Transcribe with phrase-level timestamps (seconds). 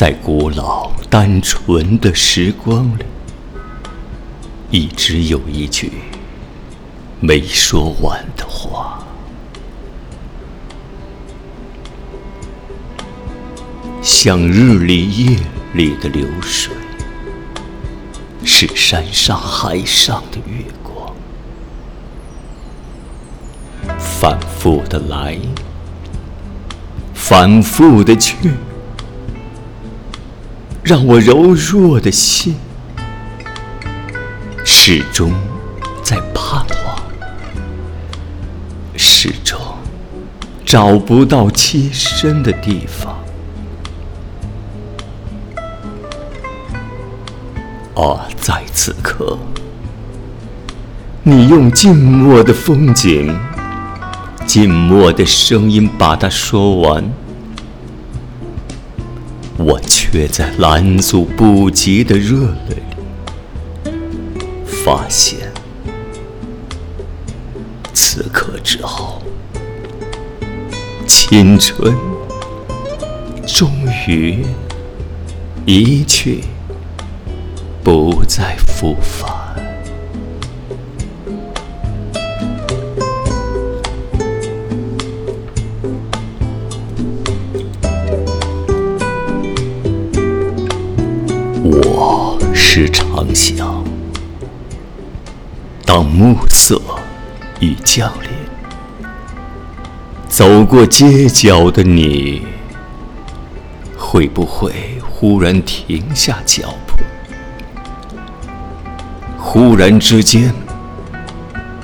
[0.00, 3.04] 在古老单纯的时光里，
[4.70, 5.92] 一直有一句
[7.20, 9.04] 没说完的话。
[14.00, 15.38] 像日里夜
[15.74, 16.74] 里的流水，
[18.42, 21.14] 是山上海上的月光，
[23.98, 25.38] 反复的来，
[27.12, 28.50] 反复的去，
[30.82, 32.56] 让我柔弱的心
[34.64, 35.32] 始终
[36.02, 37.02] 在盼望，
[38.96, 39.60] 始终
[40.64, 43.16] 找不到栖身的地方。
[47.94, 49.38] 啊，在此刻，
[51.22, 53.38] 你用静默的风景、
[54.46, 57.04] 静默的声音把它说完，
[59.62, 62.76] 我却在拦阻不及的热泪
[63.84, 63.92] 里，
[64.64, 65.38] 发现，
[67.92, 69.20] 此刻之后，
[71.06, 71.94] 青春
[73.46, 73.70] 终
[74.08, 74.44] 于
[75.66, 76.44] 一去。
[77.82, 79.39] 不再复返。
[92.30, 93.84] 我是常想，
[95.84, 96.80] 当暮色
[97.58, 98.30] 已降临，
[100.28, 102.42] 走过街角的你，
[103.98, 104.72] 会不会
[105.10, 106.94] 忽然停下脚步？
[109.36, 110.54] 忽然之间，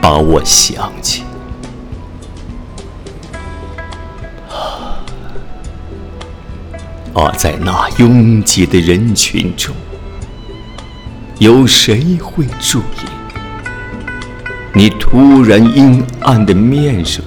[0.00, 1.24] 把我想起。
[7.12, 9.74] 啊，在那拥挤的人群中，
[11.38, 13.06] 有谁会注意
[14.74, 17.24] 你突然阴暗的面容？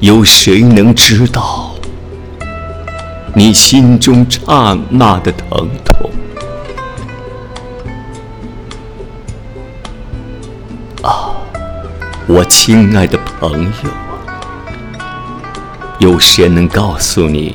[0.00, 1.74] 有谁能知道
[3.34, 6.10] 你心中刹那的疼痛？
[11.02, 11.36] 啊
[12.26, 14.40] 我亲爱的朋友啊，
[15.98, 17.54] 有谁能告诉你，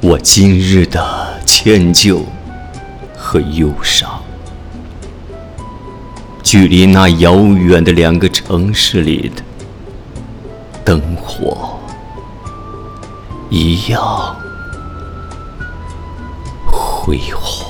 [0.00, 2.22] 我今日的歉疚
[3.18, 4.22] 和忧伤，
[6.42, 9.42] 距离那遥远的两个城市里的
[10.84, 11.78] 灯火
[13.50, 14.34] 一样
[16.64, 17.67] 辉煌？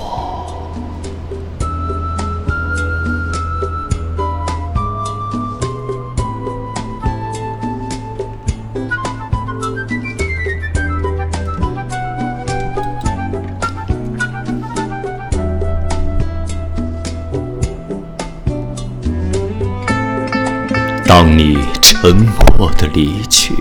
[21.09, 22.15] 当你沉
[22.59, 23.55] 默的离去，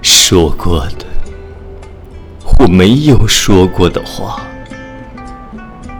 [0.00, 1.04] 说过的
[2.44, 4.40] 或没有说过的话，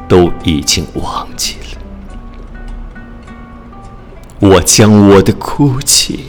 [0.07, 1.81] 都已经忘记了。
[4.39, 6.27] 我将我的哭泣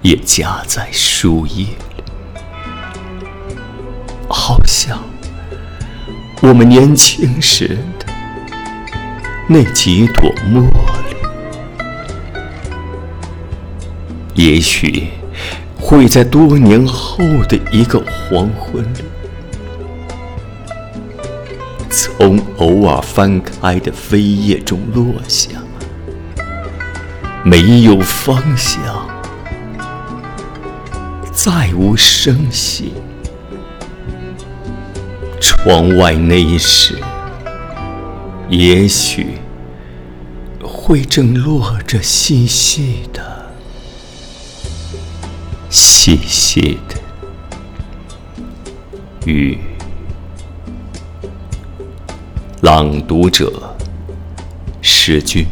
[0.00, 2.04] 也夹在书页里，
[4.26, 4.98] 好像
[6.40, 8.06] 我们年轻时的
[9.46, 10.62] 那几朵茉
[11.10, 11.13] 莉。
[14.34, 15.08] 也许
[15.78, 17.18] 会在多年后
[17.48, 19.04] 的一个黄昏里，
[21.88, 25.62] 从偶尔翻开的扉页中落下，
[27.44, 29.06] 没有方向，
[31.32, 32.94] 再无声息。
[35.40, 36.98] 窗外那一时，
[38.48, 39.38] 也许
[40.60, 43.33] 会正落着细细的。
[45.76, 46.94] 细细的
[49.26, 49.58] 雨，
[52.60, 53.74] 朗读者，
[54.80, 55.48] 诗句。